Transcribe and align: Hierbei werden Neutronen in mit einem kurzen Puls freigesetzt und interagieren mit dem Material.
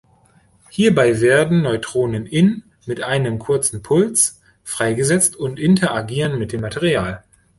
Hierbei 0.71 1.21
werden 1.21 1.61
Neutronen 1.61 2.25
in 2.25 2.63
mit 2.87 3.03
einem 3.03 3.37
kurzen 3.37 3.83
Puls 3.83 4.41
freigesetzt 4.63 5.35
und 5.35 5.59
interagieren 5.59 6.39
mit 6.39 6.53
dem 6.53 6.61
Material. 6.61 7.23